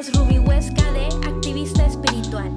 es 0.00 0.16
Ruby 0.16 0.38
Huesca 0.38 0.92
de 0.92 1.08
Activista 1.28 1.84
Espiritual, 1.84 2.48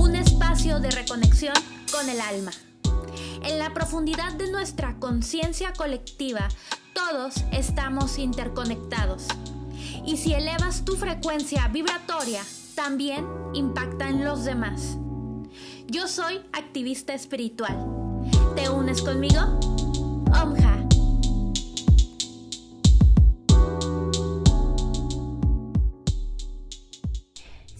un 0.00 0.16
espacio 0.16 0.80
de 0.80 0.90
reconexión 0.90 1.54
con 1.92 2.10
el 2.10 2.20
alma. 2.20 2.50
En 3.44 3.60
la 3.60 3.72
profundidad 3.72 4.32
de 4.32 4.50
nuestra 4.50 4.96
conciencia 4.98 5.72
colectiva, 5.72 6.48
todos 6.92 7.44
estamos 7.52 8.18
interconectados. 8.18 9.28
Y 10.04 10.16
si 10.16 10.34
elevas 10.34 10.84
tu 10.84 10.96
frecuencia 10.96 11.68
vibratoria, 11.68 12.42
también 12.74 13.24
impacta 13.54 14.08
en 14.08 14.24
los 14.24 14.44
demás. 14.44 14.96
Yo 15.86 16.08
soy 16.08 16.40
activista 16.52 17.14
espiritual. 17.14 17.76
¿Te 18.56 18.68
unes 18.68 19.00
conmigo? 19.00 19.60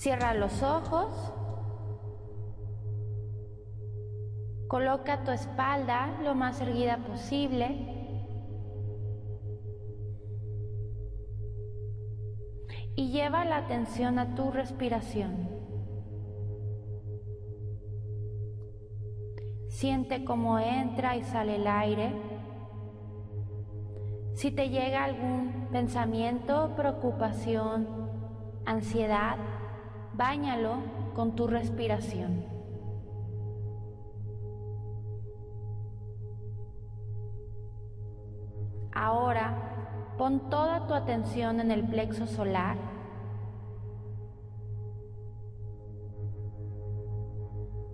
Cierra 0.01 0.33
los 0.33 0.63
ojos. 0.63 1.13
Coloca 4.67 5.25
tu 5.25 5.31
espalda 5.31 6.19
lo 6.25 6.35
más 6.35 6.59
erguida 6.63 6.97
posible. 7.07 7.69
Y 12.97 13.13
lleva 13.13 13.45
la 13.45 13.59
atención 13.59 14.19
a 14.19 14.35
tu 14.35 14.51
respiración. 14.51 15.51
Siente 19.69 20.25
cómo 20.25 20.59
entra 20.59 21.19
y 21.19 21.25
sale 21.25 21.57
el 21.57 21.67
aire. 21.67 22.15
Si 24.33 24.51
te 24.51 24.71
llega 24.71 25.05
algún 25.05 25.69
pensamiento, 25.71 26.75
preocupación, 26.75 27.87
ansiedad, 28.65 29.37
Báñalo 30.21 30.75
con 31.15 31.35
tu 31.35 31.47
respiración. 31.47 32.45
Ahora 38.93 40.13
pon 40.19 40.51
toda 40.51 40.87
tu 40.87 40.93
atención 40.93 41.59
en 41.61 41.71
el 41.71 41.89
plexo 41.89 42.27
solar. 42.27 42.77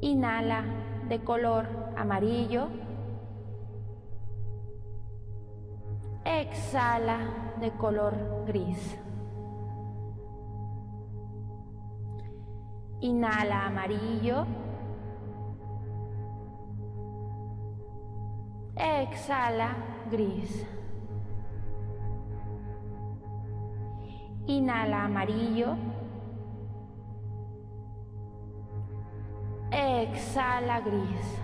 Inhala 0.01 0.65
de 1.09 1.23
color 1.23 1.69
amarillo. 1.97 2.67
Exhala 6.25 7.55
de 7.61 7.71
color 7.71 8.17
gris. 8.49 9.06
Inhala 13.01 13.67
amarillo. 13.67 14.47
Exhala 18.75 19.77
gris. 20.11 20.67
Inhala 24.47 25.05
amarillo. 25.05 25.77
Exhala 29.71 30.81
gris. 30.81 31.39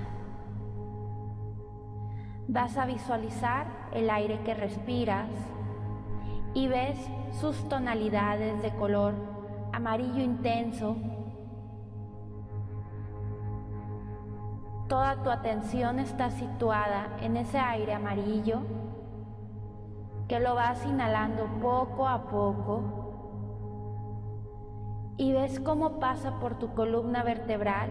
Vas 2.49 2.77
a 2.79 2.87
visualizar 2.87 3.67
el 3.93 4.09
aire 4.09 4.41
que 4.43 4.55
respiras 4.55 5.29
y 6.55 6.67
ves 6.69 6.99
sus 7.41 7.69
tonalidades 7.69 8.63
de 8.63 8.71
color 8.77 9.15
amarillo 9.73 10.23
intenso 10.23 10.97
Toda 14.93 15.23
tu 15.23 15.31
atención 15.31 15.99
está 16.01 16.31
situada 16.31 17.17
en 17.23 17.39
ese 17.39 17.59
aire 17.59 17.95
amarillo 17.95 18.61
que 20.29 20.39
lo 20.39 20.55
vas 20.55 20.85
inhalando 20.85 21.47
poco 21.63 22.07
a 22.07 22.25
poco 22.29 22.83
y 25.17 25.33
ves 25.33 25.61
cómo 25.61 25.99
pasa 25.99 26.39
por 26.41 26.59
tu 26.59 26.75
columna 26.75 27.23
vertebral 27.23 27.89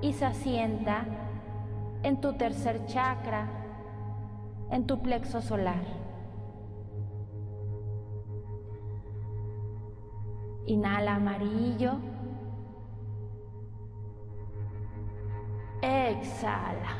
y 0.00 0.14
se 0.14 0.24
asienta 0.24 1.04
en 2.02 2.18
tu 2.22 2.32
tercer 2.38 2.86
chakra, 2.86 3.50
en 4.70 4.86
tu 4.86 5.02
plexo 5.02 5.42
solar. 5.42 5.84
Inhala 10.64 11.16
amarillo. 11.16 11.98
Exhala. 15.88 16.92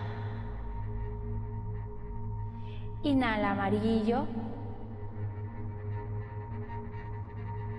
Inhala 3.02 3.50
amarillo. 3.50 4.24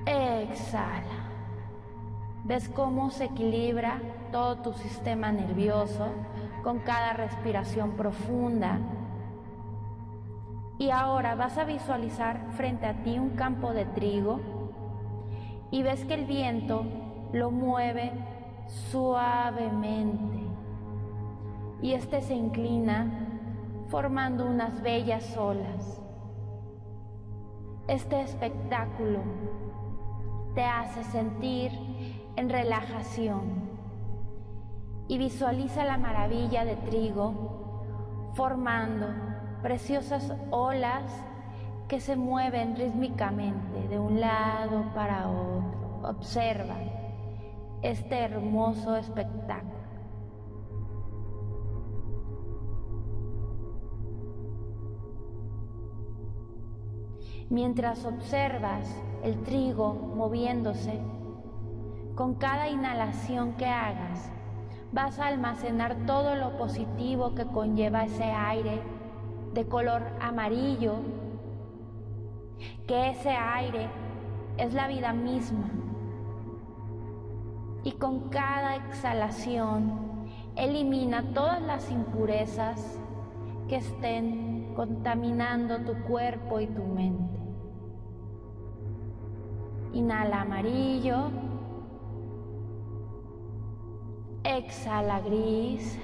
Exhala. 0.05 1.17
¿Ves 2.43 2.69
cómo 2.69 3.09
se 3.09 3.25
equilibra 3.25 3.99
todo 4.31 4.57
tu 4.57 4.73
sistema 4.73 5.31
nervioso 5.31 6.09
con 6.63 6.79
cada 6.79 7.13
respiración 7.13 7.93
profunda? 7.93 8.77
Y 10.77 10.91
ahora 10.91 11.33
vas 11.33 11.57
a 11.57 11.63
visualizar 11.63 12.51
frente 12.51 12.85
a 12.85 13.01
ti 13.01 13.17
un 13.17 13.31
campo 13.31 13.73
de 13.73 13.85
trigo 13.85 14.39
y 15.71 15.81
ves 15.81 16.05
que 16.05 16.13
el 16.13 16.25
viento 16.25 16.85
lo 17.33 17.49
mueve 17.49 18.11
suavemente 18.91 20.38
y 21.81 21.93
éste 21.93 22.21
se 22.21 22.35
inclina 22.35 23.07
formando 23.87 24.45
unas 24.45 24.81
bellas 24.81 25.35
olas. 25.37 26.01
Este 27.87 28.21
espectáculo 28.21 29.19
te 30.53 30.63
hace 30.63 31.03
sentir 31.05 31.71
en 32.35 32.49
relajación 32.49 33.69
y 35.07 35.17
visualiza 35.17 35.85
la 35.85 35.97
maravilla 35.97 36.65
de 36.65 36.75
trigo 36.75 38.31
formando 38.35 39.07
preciosas 39.61 40.33
olas 40.51 41.03
que 41.87 41.99
se 41.99 42.15
mueven 42.15 42.75
rítmicamente 42.75 43.87
de 43.87 43.97
un 43.99 44.19
lado 44.19 44.83
para 44.93 45.27
otro. 45.27 46.01
Observa 46.03 46.77
este 47.81 48.19
hermoso 48.19 48.95
espectáculo. 48.95 49.78
Mientras 57.49 58.05
observas 58.05 58.87
el 59.23 59.41
trigo 59.41 59.93
moviéndose, 59.93 60.99
con 62.13 62.35
cada 62.35 62.69
inhalación 62.69 63.53
que 63.53 63.65
hagas, 63.65 64.31
vas 64.91 65.17
a 65.17 65.25
almacenar 65.25 66.05
todo 66.05 66.35
lo 66.35 66.57
positivo 66.57 67.33
que 67.33 67.47
conlleva 67.47 68.03
ese 68.03 68.25
aire 68.25 68.81
de 69.55 69.65
color 69.65 70.03
amarillo, 70.21 70.97
que 72.85 73.09
ese 73.09 73.31
aire 73.31 73.87
es 74.57 74.75
la 74.75 74.87
vida 74.87 75.11
misma. 75.13 75.71
Y 77.83 77.93
con 77.93 78.29
cada 78.29 78.75
exhalación 78.75 80.27
elimina 80.55 81.33
todas 81.33 81.63
las 81.63 81.89
impurezas 81.89 82.99
que 83.67 83.77
estén 83.77 84.58
contaminando 84.79 85.81
tu 85.81 85.93
cuerpo 86.03 86.61
y 86.61 86.67
tu 86.67 86.81
mente. 86.81 87.37
Inhala 89.91 90.43
amarillo. 90.43 91.17
Exhala 94.41 95.19
gris. 95.19 95.99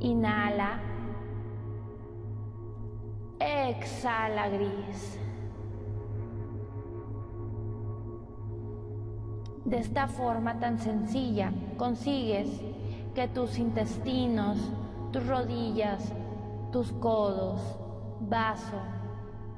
Inhala. 0.00 0.80
Exhala 3.38 4.48
gris. 4.48 5.18
De 9.66 9.76
esta 9.76 10.08
forma 10.08 10.58
tan 10.58 10.78
sencilla 10.78 11.52
consigues 11.76 12.48
que 13.14 13.28
tus 13.28 13.58
intestinos, 13.58 14.56
tus 15.12 15.26
rodillas, 15.26 16.12
tus 16.72 16.90
codos, 16.92 17.60
vaso, 18.20 18.80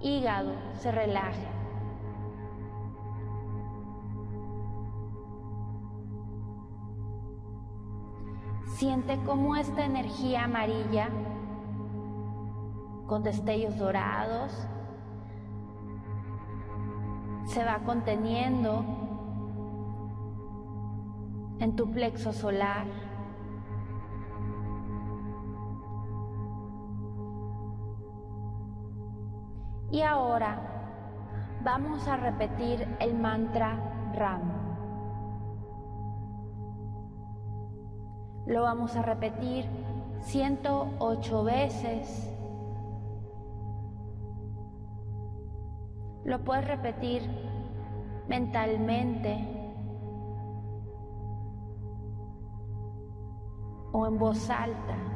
hígado 0.00 0.52
se 0.74 0.90
relaja. 0.90 1.50
Siente 8.76 9.18
cómo 9.24 9.54
esta 9.54 9.84
energía 9.84 10.44
amarilla 10.44 11.08
con 13.06 13.22
destellos 13.22 13.78
dorados 13.78 14.66
se 17.46 17.64
va 17.64 17.78
conteniendo 17.84 18.84
en 21.60 21.76
tu 21.76 21.90
plexo 21.92 22.32
solar. 22.32 23.03
Y 29.90 30.02
ahora 30.02 30.58
vamos 31.62 32.06
a 32.08 32.16
repetir 32.16 32.86
el 33.00 33.14
mantra 33.14 33.78
Ram. 34.14 34.64
Lo 38.46 38.62
vamos 38.62 38.94
a 38.96 39.02
repetir 39.02 39.66
108 40.20 41.44
veces. 41.44 42.31
Lo 46.25 46.42
puedes 46.42 46.66
repetir 46.66 47.22
mentalmente 48.28 49.54
o 53.92 54.06
en 54.06 54.19
voz 54.19 54.50
alta. 54.50 55.13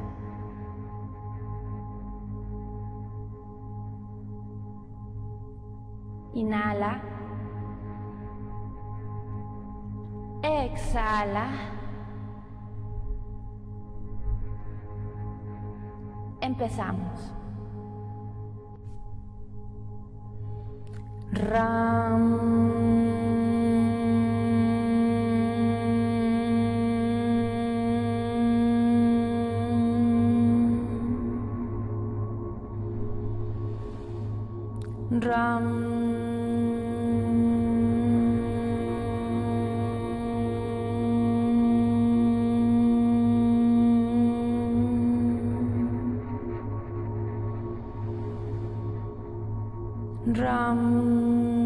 Inhala. 6.33 7.01
Exhala. 10.41 11.47
Empezamos. 16.41 17.33
Ram. 35.11 35.98
drum 50.33 51.58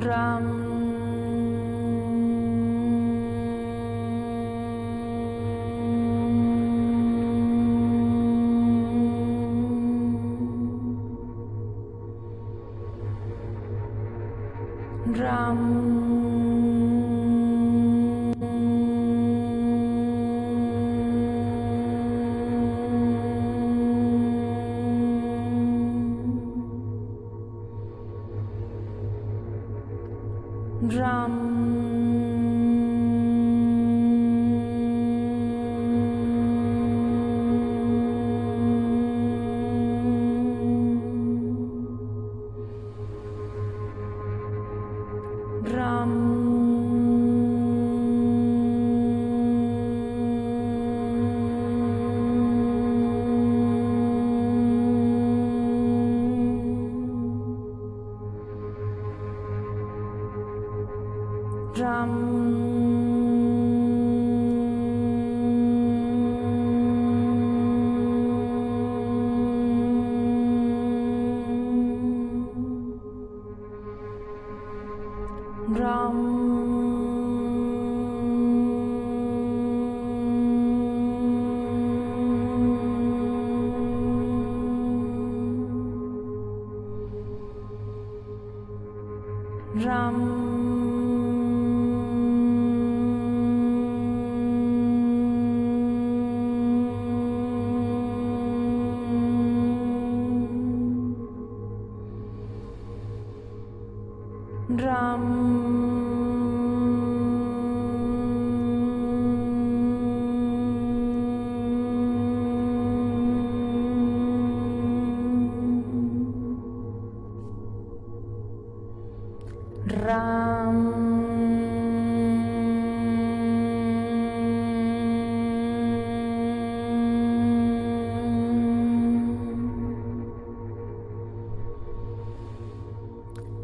Ram 0.00 1.11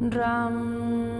Ram 0.01 1.18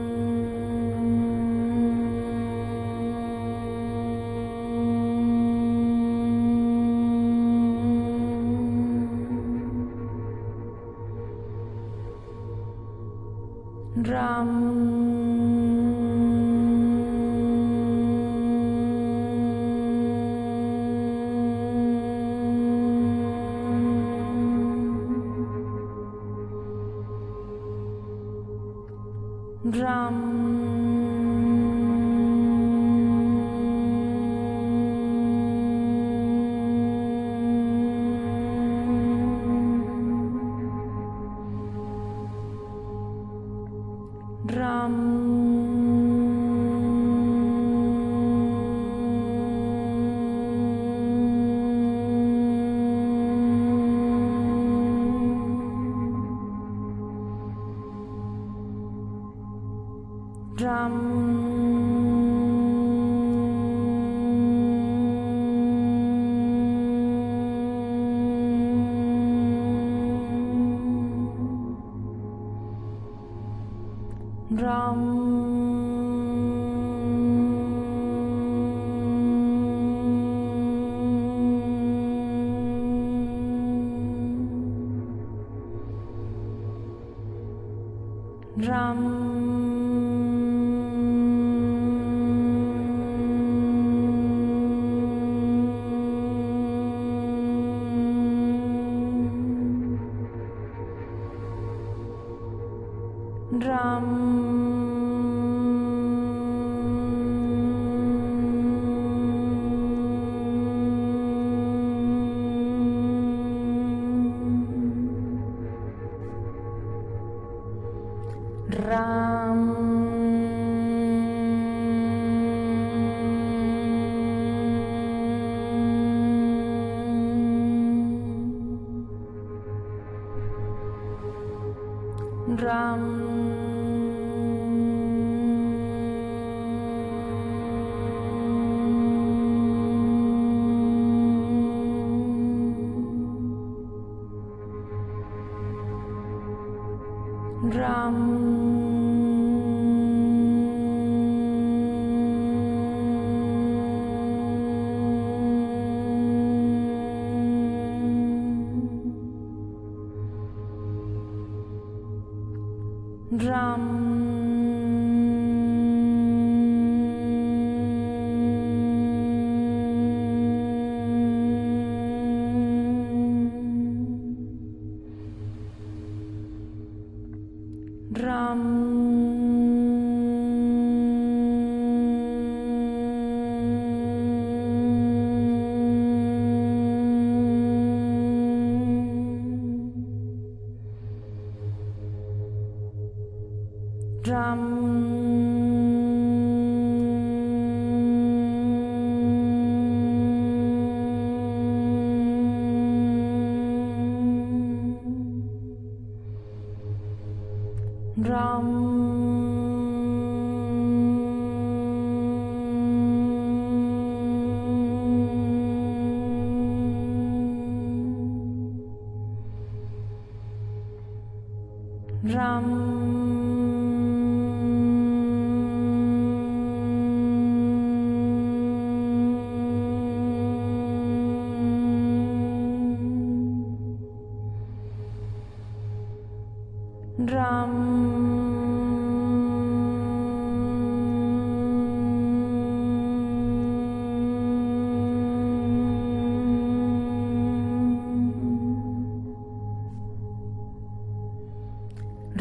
drum. 60.59 61.48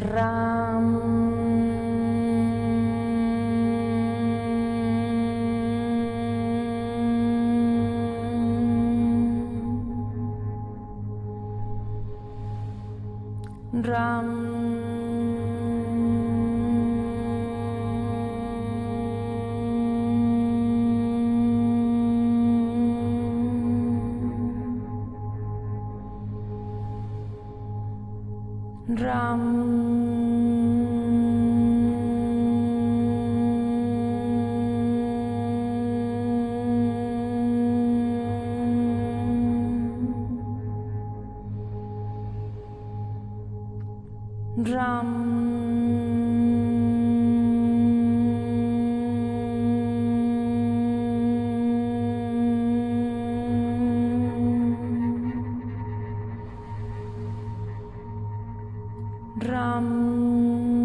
tierra. 0.07 0.36
Drum 59.37 60.76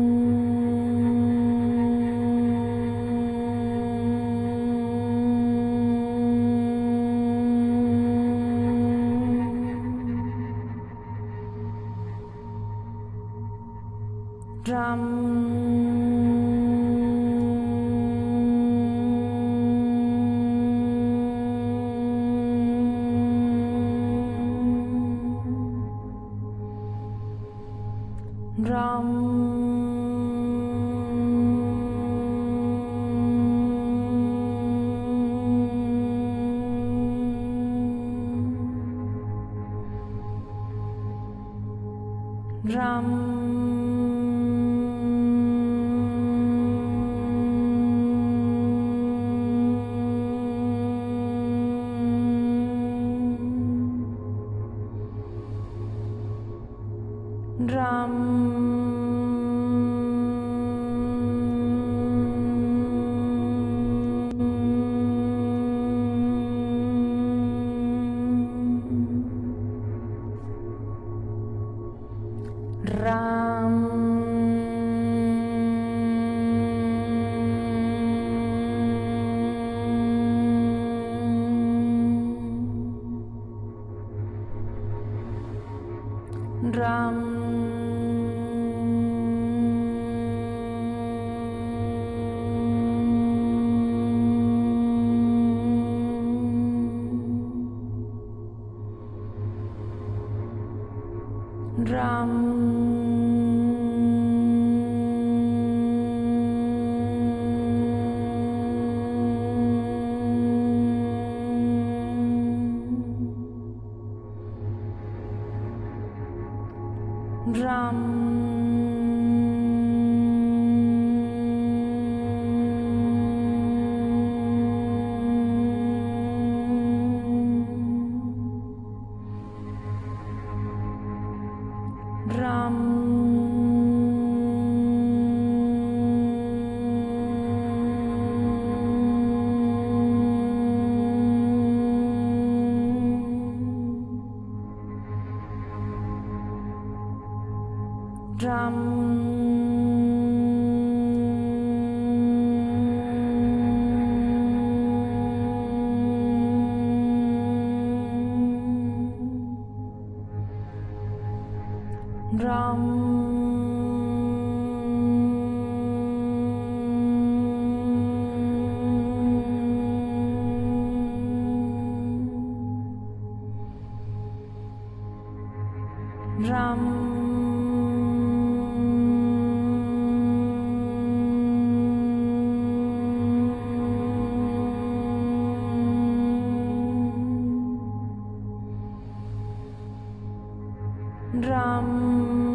drum 191.32 192.51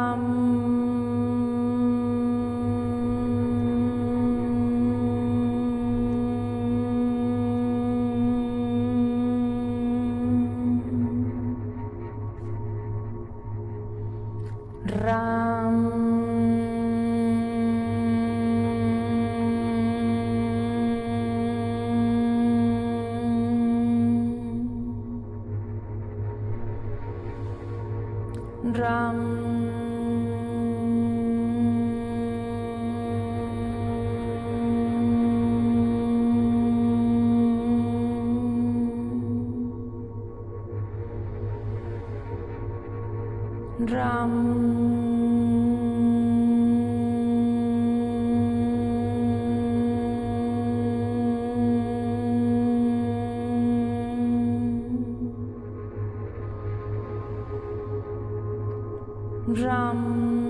um 0.00 0.39
Drum. 59.54 60.49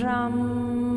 Ram 0.00 0.87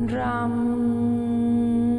drum 0.00 1.89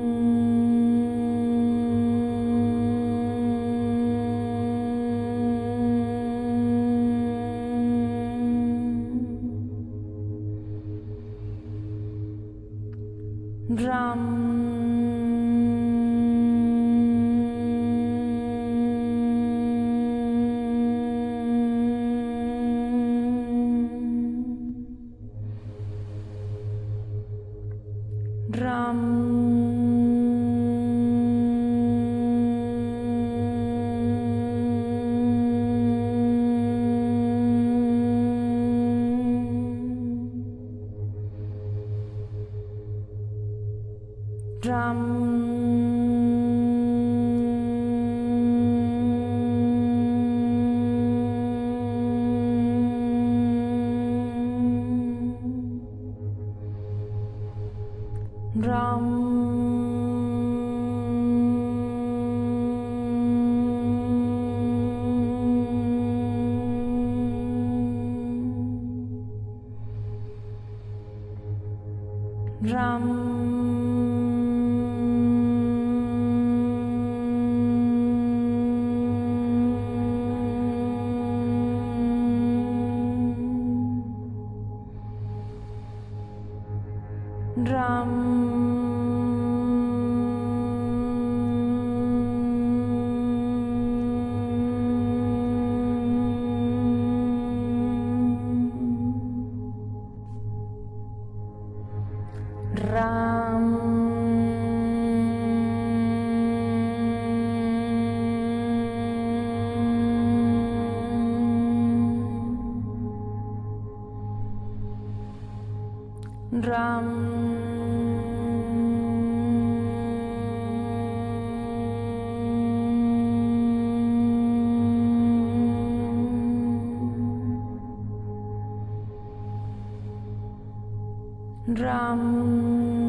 drum. 131.74 133.01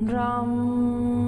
drum 0.00 1.19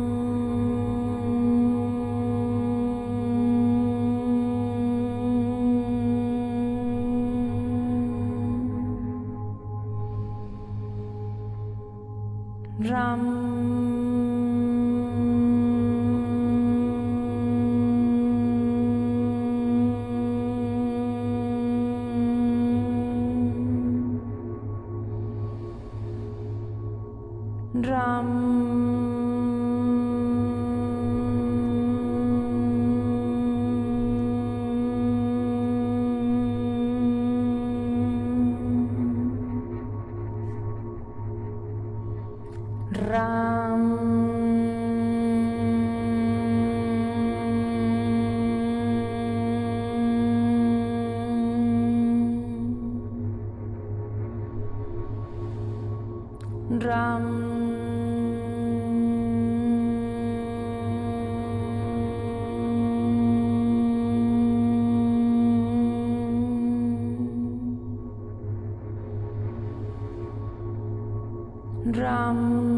come. 72.22 72.71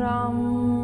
Siente 0.00 0.79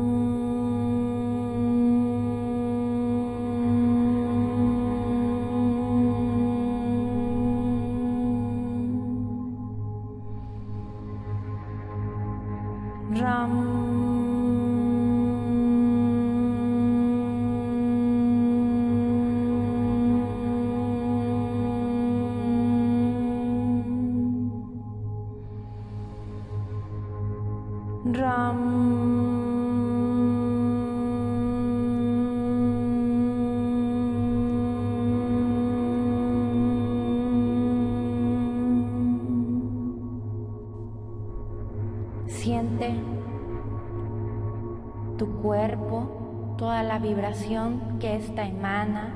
que 48.01 48.16
ésta 48.16 48.46
emana. 48.46 49.14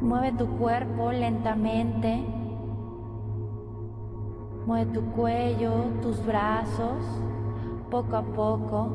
Mueve 0.00 0.32
tu 0.32 0.46
cuerpo 0.58 1.12
lentamente. 1.12 2.24
Mueve 4.66 4.86
tu 4.92 5.02
cuello, 5.12 5.72
tus 6.00 6.24
brazos, 6.24 7.04
poco 7.90 8.16
a 8.16 8.22
poco. 8.22 8.88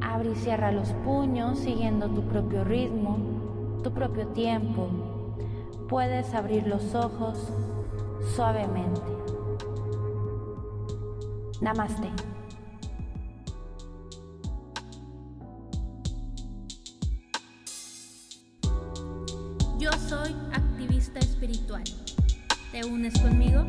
Abre 0.00 0.30
y 0.30 0.34
cierra 0.34 0.72
los 0.72 0.92
puños 1.04 1.58
siguiendo 1.58 2.08
tu 2.08 2.22
propio 2.22 2.64
ritmo, 2.64 3.18
tu 3.84 3.92
propio 3.92 4.26
tiempo. 4.28 4.88
Puedes 5.88 6.34
abrir 6.34 6.66
los 6.66 6.94
ojos 6.94 7.38
suavemente. 8.34 9.00
Namaste. 11.60 12.10
Yo 19.78 19.92
soy 20.08 20.34
activista 20.52 21.18
espiritual. 21.20 21.84
¿Te 22.72 22.84
unes 22.86 23.20
conmigo? 23.20 23.64